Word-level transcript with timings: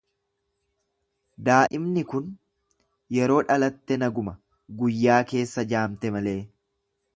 Daa'imni 1.49 2.03
kun 2.13 2.31
yeroo 3.17 3.37
dhalatte 3.51 3.99
naguma 4.05 4.35
guyyaa 4.83 5.21
keessa 5.33 5.69
jaamte 5.75 6.15
malee. 6.19 6.37